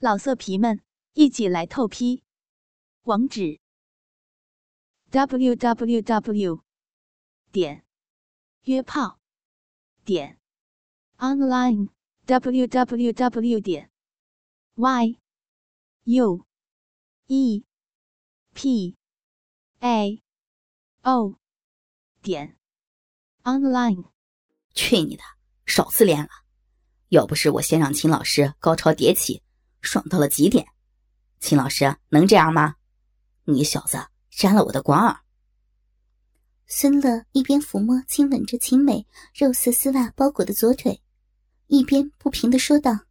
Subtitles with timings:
[0.00, 0.80] 老色皮们，
[1.14, 2.22] 一起来透批！
[3.02, 3.58] 网址
[5.10, 6.62] ：w w w
[7.50, 7.84] 点
[8.62, 9.18] 约炮
[10.04, 10.38] 点
[11.16, 11.88] online
[12.26, 13.90] w w w 点
[14.76, 15.18] y
[16.04, 16.46] u
[17.26, 17.64] e
[18.54, 18.96] p
[19.80, 20.22] a
[21.02, 21.40] o
[22.22, 22.56] 点
[23.42, 24.12] online。
[24.72, 25.24] 去你的！
[25.66, 26.28] 少自恋了！
[27.08, 29.42] 要不是我先让秦老师高潮迭起。
[29.88, 30.66] 爽到了极点，
[31.40, 32.76] 秦老师能这样吗？
[33.44, 33.98] 你小子
[34.30, 35.20] 沾了我的光儿。
[36.66, 41.00] 孙乐一边抚摸、亲吻着秦美肉色丝袜包裹的左腿，
[41.68, 43.06] 一边不平的说道：“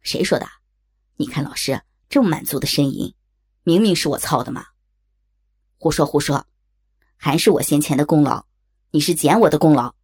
[0.00, 0.46] 谁说的？
[1.16, 3.12] 你看老师这么满足的呻吟，
[3.64, 4.64] 明明是我操的嘛！
[5.78, 6.46] 胡说胡说，
[7.16, 8.46] 还是我先前的功劳，
[8.92, 9.96] 你是捡我的功劳。”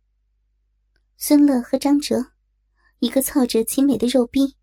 [1.17, 2.33] 孙乐和张哲，
[2.99, 4.57] 一个操着秦美的肉逼。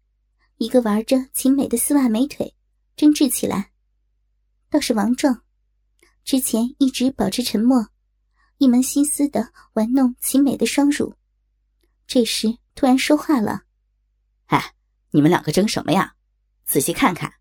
[0.62, 2.54] 一个玩着秦美的丝袜美腿，
[2.96, 3.72] 争执起来。
[4.70, 5.42] 倒是王壮，
[6.24, 7.88] 之前一直保持沉默，
[8.60, 11.16] 一门心思的玩弄秦美的双乳，
[12.06, 13.64] 这时突然说话了
[14.54, 14.76] ：“哎，
[15.10, 16.14] 你们两个争什么呀？
[16.64, 17.34] 仔细看看，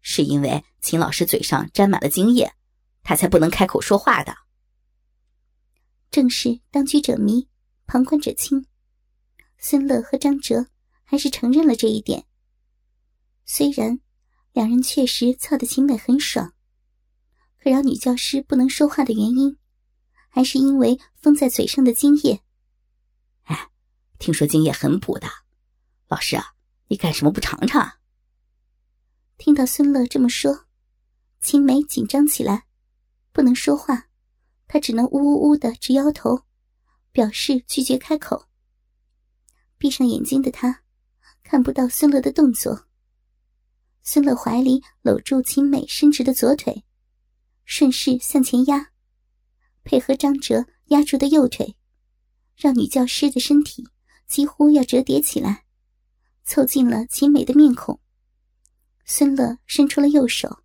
[0.00, 2.52] 是因为秦老师嘴上沾满了精液，
[3.04, 4.34] 他才不能开口说话的。”
[6.10, 7.46] 正是当局者迷，
[7.86, 8.66] 旁观者清。
[9.56, 10.66] 孙乐和张哲
[11.04, 12.26] 还是承认了这一点。
[13.48, 14.00] 虽然
[14.52, 16.52] 两人确实操的秦美很爽，
[17.62, 19.56] 可让女教师不能说话的原因，
[20.28, 22.42] 还是因为封在嘴上的精液。
[23.44, 23.70] 哎，
[24.18, 25.28] 听说精液很补的，
[26.08, 26.54] 老师啊，
[26.88, 27.98] 你干什么不尝尝？
[29.38, 30.66] 听到孙乐这么说，
[31.40, 32.66] 秦美紧张起来，
[33.32, 34.08] 不能说话，
[34.66, 36.42] 她只能呜呜呜的直摇头，
[37.12, 38.48] 表示拒绝开口。
[39.78, 40.82] 闭上眼睛的她，
[41.44, 42.85] 看不到孙乐的动作。
[44.08, 46.84] 孙乐怀里搂住秦美伸直的左腿，
[47.64, 48.92] 顺势向前压，
[49.82, 51.76] 配合张哲压住的右腿，
[52.54, 53.88] 让女教师的身体
[54.28, 55.64] 几乎要折叠起来，
[56.44, 57.98] 凑近了秦美的面孔。
[59.04, 60.62] 孙乐伸出了右手，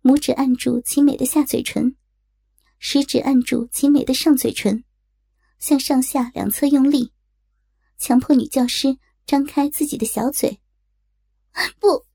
[0.00, 1.96] 拇指按住秦美的下嘴唇，
[2.78, 4.84] 食指按住秦美的上嘴唇，
[5.58, 7.12] 向上下两侧用力，
[7.98, 8.96] 强迫女教师
[9.26, 10.60] 张开自己的小嘴。
[11.80, 12.06] 不。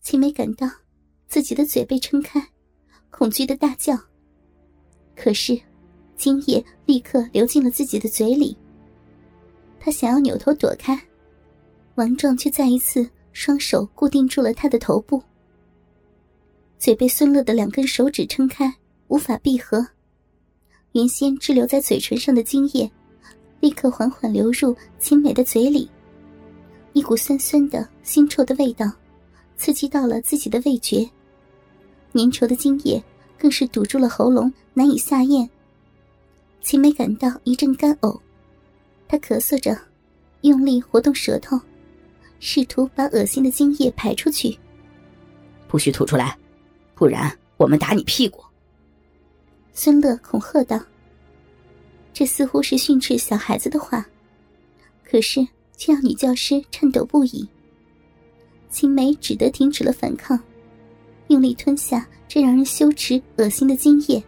[0.00, 0.68] 秦梅感到
[1.26, 2.46] 自己的嘴被撑开，
[3.10, 3.98] 恐惧的大叫。
[5.16, 5.58] 可是，
[6.16, 8.56] 精液立刻流进了自己的嘴里。
[9.80, 11.00] 他想要扭头躲开，
[11.94, 15.22] 王壮却再一次双手固定住了他的头部。
[16.78, 18.74] 嘴被孙乐的两根手指撑开，
[19.08, 19.86] 无法闭合。
[20.92, 22.90] 原先滞留在嘴唇上的精液，
[23.60, 25.88] 立刻缓缓流入秦梅的嘴里。
[26.94, 28.90] 一股酸酸的、腥臭的味道，
[29.56, 31.08] 刺激到了自己的味觉。
[32.12, 33.02] 粘稠的精液
[33.38, 35.48] 更是堵住了喉咙，难以下咽。
[36.60, 38.20] 秦梅感到一阵干呕，
[39.08, 39.76] 她咳嗽着，
[40.42, 41.58] 用力活动舌头，
[42.38, 44.58] 试图把恶心的精液排出去。
[45.66, 46.36] 不许吐出来，
[46.94, 48.44] 不然我们打你屁股！
[49.72, 50.78] 孙乐恐吓道。
[52.12, 54.06] 这似乎是训斥小孩子的话，
[55.02, 55.48] 可是。
[55.76, 57.48] 却让女教师颤抖不已。
[58.70, 60.38] 秦梅只得停止了反抗，
[61.28, 64.22] 用力吞下这让人羞耻、恶心的精液。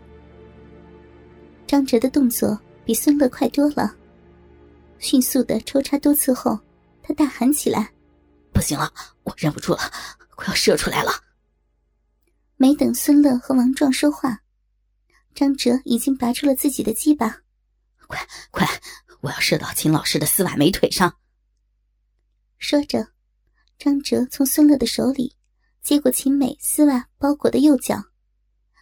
[1.67, 3.97] 张哲的动作比孙乐快多了，
[4.99, 6.59] 迅速的抽插多次后，
[7.03, 7.91] 他大喊起来
[8.53, 9.81] ：“不行了，我忍不住了，
[10.37, 11.11] 快要射出来了！”
[12.57, 14.43] 没等孙乐和王壮说话，
[15.35, 17.39] 张哲已经拔出了自己的鸡巴
[18.07, 18.69] ，“快快，
[19.23, 21.17] 我要射到秦老师的丝袜美腿上！”
[22.59, 23.09] 说着，
[23.79, 25.37] 张哲从孙乐的手里
[25.83, 28.03] 接过秦美丝袜包裹的右脚，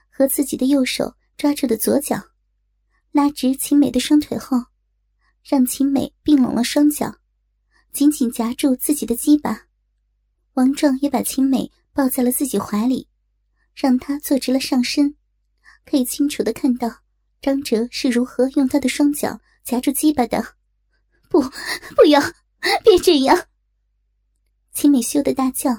[0.08, 2.22] 和自己的右手抓住的左脚，
[3.10, 4.56] 拉直秦美的双腿后，
[5.42, 7.16] 让秦美并拢了双脚，
[7.92, 9.66] 紧紧夹住自己的鸡巴。
[10.54, 13.08] 王壮也把秦美抱在了自己怀里，
[13.74, 15.16] 让她坐直了上身，
[15.84, 17.00] 可以清楚的看到
[17.40, 20.56] 张哲是如何用他的双脚夹住鸡巴的。
[21.28, 21.40] 不，
[21.96, 22.20] 不要，
[22.84, 23.48] 别这样！
[24.72, 25.70] 秦美羞得大叫，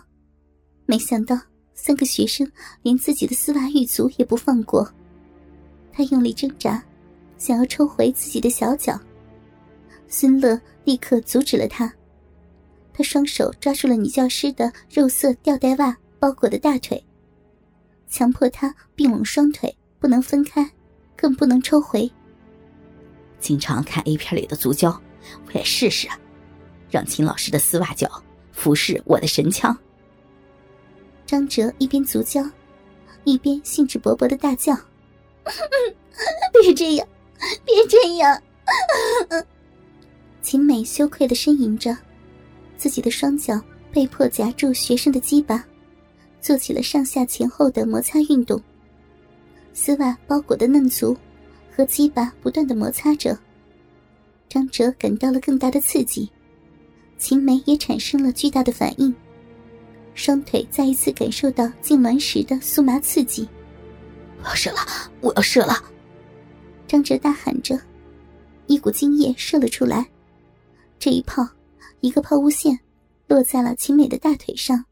[0.85, 1.37] 没想到
[1.73, 2.49] 三个学生
[2.83, 4.89] 连自己的丝袜玉足也不放过。
[5.91, 6.81] 她用力挣扎，
[7.37, 8.99] 想要抽回自己的小脚。
[10.07, 11.91] 孙乐立刻阻止了他，
[12.93, 17.03] 他双手抓住了女教师的肉色吊带袜包裹的大腿，
[18.07, 20.69] 强迫她并拢双腿，不能分开，
[21.17, 22.09] 更不能抽回。
[23.39, 25.01] 经常看 A 片里的足胶，
[25.47, 26.07] 我也试试，
[26.91, 28.23] 让秦老师的丝袜脚。
[28.53, 29.77] 服侍我的神枪。
[31.25, 32.41] 张哲一边足交，
[33.25, 34.73] 一边兴致勃勃的大叫
[36.53, 37.07] ：“别这样，
[37.65, 38.41] 别这样！”
[40.41, 41.97] 秦美羞愧的呻吟着，
[42.77, 43.59] 自己的双脚
[43.91, 45.65] 被迫夹住学生的鸡巴，
[46.39, 48.61] 做起了上下前后的摩擦运动。
[49.73, 51.17] 丝袜包裹的嫩足
[51.75, 53.38] 和鸡巴不断的摩擦着，
[54.47, 56.29] 张哲感到了更大的刺激，
[57.23, 59.15] 秦梅也产生了巨大的反应，
[60.13, 63.47] 双腿再一次感受到痉挛时的酥麻刺激。
[64.41, 64.79] 我要射了，
[65.21, 65.73] 我要射了！
[66.85, 67.79] 张哲大喊着，
[68.67, 70.05] 一股精液射了出来。
[70.99, 71.47] 这一炮，
[72.01, 72.77] 一个抛物线
[73.29, 74.83] 落在了秦美的大腿上。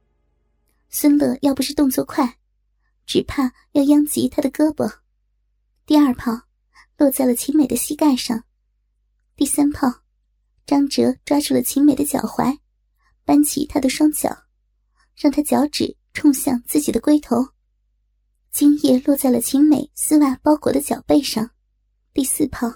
[0.87, 2.37] 孙乐要不是动作快，
[3.05, 4.89] 只怕要殃及他的胳膊。
[5.85, 6.43] 第二炮
[6.97, 8.41] 落在了秦美的膝盖上。
[9.35, 10.00] 第三炮，
[10.65, 12.57] 张哲抓住了秦美的脚踝，
[13.25, 14.35] 扳起她的双脚，
[15.15, 17.49] 让她脚趾冲向自己的龟头。
[18.51, 21.51] 精液落在了秦美丝袜包裹的脚背上。
[22.13, 22.71] 第四炮，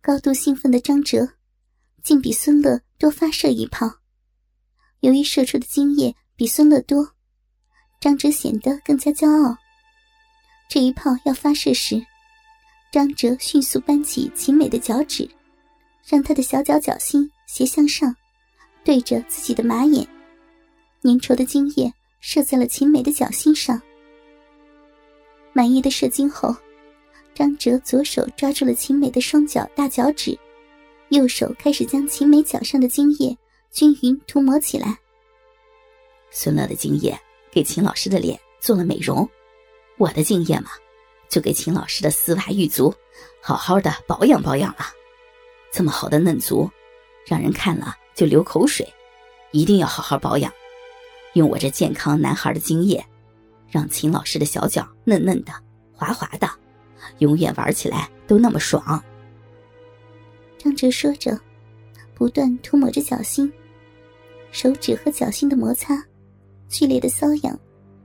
[0.00, 1.34] 高度兴奋的张哲。
[2.02, 3.88] 竟比孙乐多发射一炮，
[5.02, 7.14] 由于射出的精液比孙乐多，
[8.00, 9.56] 张哲显得更加骄傲。
[10.68, 12.04] 这一炮要发射时，
[12.90, 15.30] 张哲迅速扳起秦美的脚趾，
[16.06, 18.14] 让她的小脚脚心斜向上，
[18.84, 20.06] 对着自己的马眼，
[21.02, 23.80] 粘稠的精液射在了秦美的脚心上。
[25.52, 26.54] 满意的射精后，
[27.34, 30.38] 张哲左手抓住了秦美的双脚大脚趾。
[31.10, 33.36] 右手开始将秦美脚上的精液
[33.70, 34.98] 均匀涂抹起来。
[36.30, 37.14] 孙乐的精液
[37.50, 39.28] 给秦老师的脸做了美容，
[39.98, 40.70] 我的精液嘛，
[41.28, 42.94] 就给秦老师的丝袜玉足
[43.42, 44.86] 好好的保养保养了。
[45.72, 46.70] 这么好的嫩足，
[47.26, 48.86] 让人看了就流口水，
[49.52, 50.52] 一定要好好保养。
[51.32, 53.02] 用我这健康男孩的精液，
[53.70, 55.52] 让秦老师的小脚嫩嫩的、
[55.90, 56.46] 滑滑的，
[57.18, 59.02] 永远玩起来都那么爽。
[60.58, 61.40] 张哲说着，
[62.14, 63.50] 不断涂抹着脚心，
[64.50, 66.04] 手指和脚心的摩擦，
[66.68, 67.58] 剧烈的瘙痒，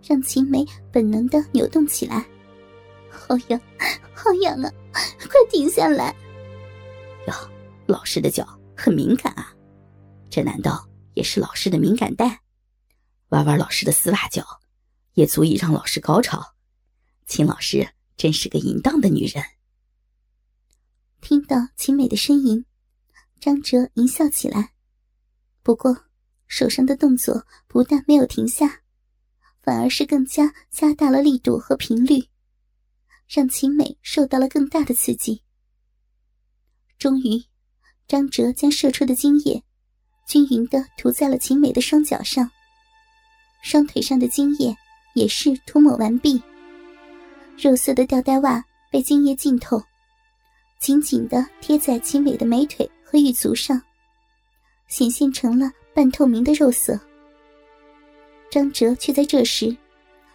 [0.07, 2.25] 让秦梅本能的扭动起来。
[3.09, 3.59] 好痒，
[4.13, 4.71] 好痒啊！
[4.93, 6.15] 快停下来！
[7.27, 7.33] 哟，
[7.87, 8.45] 老师的脚
[8.75, 9.55] 很敏感啊，
[10.29, 12.41] 这难道也是老师的敏感带？
[13.29, 14.45] 玩玩老师的丝袜脚，
[15.13, 16.55] 也足以让老师高潮。
[17.25, 19.43] 秦老师真是个淫荡的女人。
[21.21, 22.65] 听到秦美的呻吟，
[23.39, 24.73] 张哲淫笑起来。
[25.63, 26.05] 不过，
[26.47, 28.83] 手上的动作不但没有停下，
[29.61, 32.29] 反而是更加加大了力度和频率，
[33.27, 35.43] 让秦美受到了更大的刺激。
[36.97, 37.43] 终于，
[38.07, 39.61] 张哲将射出的精液
[40.25, 42.49] 均匀的涂在了秦美的双脚上，
[43.61, 44.75] 双腿上的精液
[45.13, 46.41] 也是涂抹完毕。
[47.57, 49.81] 肉色的吊带袜被精液浸透。
[50.79, 53.81] 紧紧的贴在秦美的美腿和玉足上，
[54.87, 56.99] 显现成了半透明的肉色。
[58.51, 59.75] 张哲却在这时，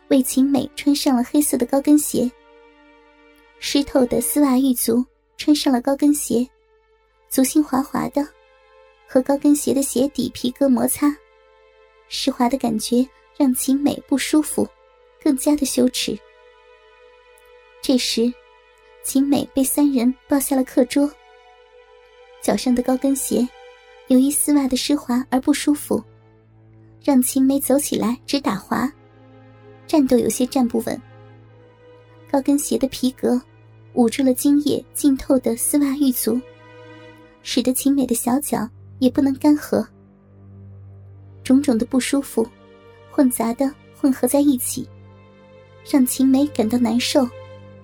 [0.08, 2.30] 为秦美穿上了黑色的高跟鞋。
[3.60, 5.04] 湿透的丝袜玉足
[5.36, 6.44] 穿上了高跟鞋，
[7.32, 8.22] 足心滑滑的，
[9.08, 11.10] 和高跟鞋的鞋底皮革摩擦，
[12.10, 13.08] 湿滑的感觉
[13.38, 14.68] 让秦美不舒服，
[15.24, 16.14] 更加的羞耻。
[17.80, 18.30] 这时。
[19.04, 21.10] 秦美被三人抱下了课桌。
[22.40, 23.44] 脚上的高跟鞋，
[24.06, 26.00] 由于丝袜的湿滑而不舒服，
[27.02, 28.88] 让秦美走起来直打滑，
[29.88, 31.02] 站都有些站不稳。
[32.30, 33.42] 高跟鞋的皮革
[33.94, 36.40] 捂住了精液浸透的丝袜玉足，
[37.42, 38.68] 使得秦美的小脚
[38.98, 39.86] 也不能干涸。
[41.44, 42.46] 种种的不舒服，
[43.10, 44.88] 混杂的混合在一起，
[45.90, 47.28] 让秦美感到难受，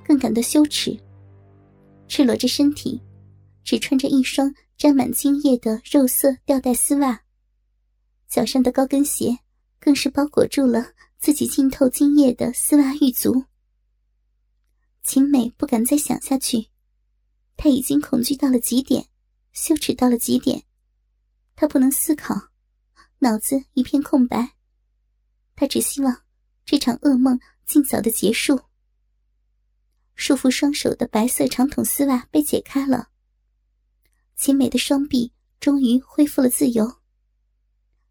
[0.04, 0.98] 更感到羞耻。
[2.06, 3.00] 赤裸着身体，
[3.64, 7.20] 只穿着一双沾满精液的肉色吊带丝袜，
[8.28, 9.36] 脚上的高跟鞋
[9.80, 13.44] 更是包裹住了自己浸透精液的丝袜玉足。
[15.02, 16.68] 秦美不敢再想下去，
[17.56, 19.04] 她已经恐惧到了极点，
[19.60, 20.62] 羞耻到了极点，
[21.56, 22.32] 她不能思考，
[23.18, 24.54] 脑子一片空白，
[25.56, 26.22] 她只希望
[26.64, 28.60] 这场噩梦尽早的结束。
[30.14, 33.08] 束缚双手的白色长筒丝袜被解开了，
[34.36, 36.88] 秦美的双臂终于恢复了自由。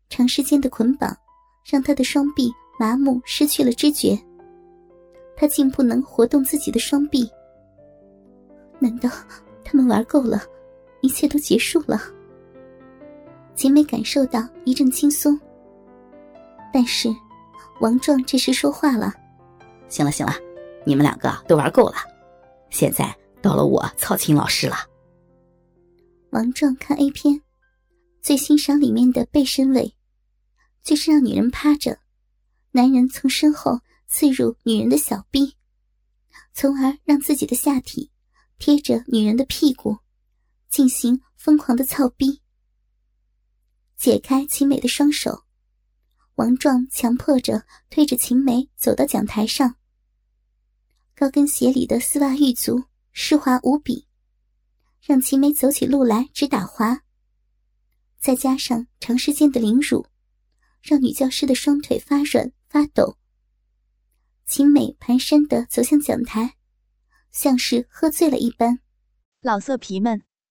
[0.10, 1.18] 长时间的捆绑
[1.66, 4.22] 让她的双臂麻木，失去了知觉。
[5.38, 7.26] 她竟不能活动自己的双臂。
[8.80, 9.10] 难道
[9.64, 10.46] 他们玩够了，
[11.02, 12.02] 一切都结束了？
[13.56, 15.40] 秦美感受到一阵轻松，
[16.74, 17.10] 但是
[17.80, 19.14] 王壮这时说话了
[19.90, 20.34] ：“行了行了，
[20.86, 21.96] 你们两个都玩够了，
[22.70, 24.76] 现在到了我操秦老师了。”
[26.32, 27.42] 王壮看 A 片，
[28.22, 29.96] 最欣赏里面的背身位，
[30.84, 31.98] 就是让女人趴着，
[32.72, 35.56] 男人从身后刺入女人的小臂，
[36.54, 38.12] 从而让自己的下体
[38.60, 39.98] 贴着女人的屁股，
[40.70, 42.42] 进行疯狂的操逼。
[43.96, 45.44] 解开秦美的双手，
[46.36, 49.76] 王壮强迫着推着秦美走到讲台上。
[51.16, 54.08] 高跟鞋里的丝袜玉足湿滑无比，
[55.02, 57.02] 让秦美走起路来直打滑。
[58.20, 60.06] 再加上长时间的凌辱，
[60.82, 63.18] 让女教师的双腿发软发抖。
[64.46, 66.56] 秦美蹒跚的走向讲台，
[67.32, 68.80] 像是喝醉了一般。
[69.42, 70.24] 老色皮们，